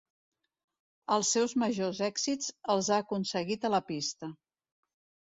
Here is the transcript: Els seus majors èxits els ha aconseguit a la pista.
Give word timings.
Els 1.15 1.33
seus 1.35 1.51
majors 1.63 1.99
èxits 2.07 2.47
els 2.75 2.89
ha 2.95 2.99
aconseguit 3.05 3.67
a 3.69 3.71
la 3.75 3.83
pista. 3.91 4.31